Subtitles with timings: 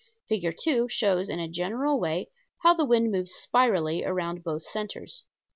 [0.27, 0.55] Fig.
[0.63, 2.31] 2 shows in a general way
[2.63, 5.25] how the wind moves spirally around both centers.